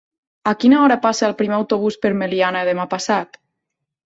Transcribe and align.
A 0.51 0.53
quina 0.63 0.79
hora 0.85 0.97
passa 1.03 1.27
el 1.27 1.35
primer 1.41 1.55
autobús 1.57 1.99
per 2.07 2.11
Meliana 2.23 2.65
demà 2.71 2.89
passat? 2.97 3.39